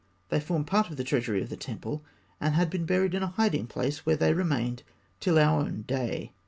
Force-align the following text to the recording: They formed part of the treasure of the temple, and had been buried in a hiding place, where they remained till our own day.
They 0.29 0.39
formed 0.39 0.65
part 0.65 0.89
of 0.89 0.97
the 0.97 1.03
treasure 1.03 1.35
of 1.35 1.49
the 1.49 1.55
temple, 1.55 2.03
and 2.39 2.55
had 2.55 2.71
been 2.71 2.87
buried 2.87 3.13
in 3.13 3.21
a 3.21 3.27
hiding 3.27 3.67
place, 3.67 4.03
where 4.03 4.17
they 4.17 4.33
remained 4.33 4.81
till 5.19 5.37
our 5.37 5.59
own 5.61 5.83
day. 5.83 6.33